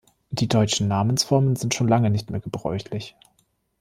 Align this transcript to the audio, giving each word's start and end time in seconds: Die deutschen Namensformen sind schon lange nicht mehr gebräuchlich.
Die 0.31 0.47
deutschen 0.47 0.87
Namensformen 0.87 1.55
sind 1.55 1.75
schon 1.75 1.87
lange 1.87 2.09
nicht 2.09 2.31
mehr 2.31 2.39
gebräuchlich. 2.39 3.15